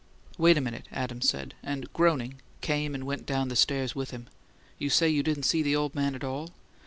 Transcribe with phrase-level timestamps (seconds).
[0.35, 4.25] "Wait a minute," Adams said, and, groaning, came and went down the stairs with him.
[4.79, 6.49] "You say you didn't see the old man at all?"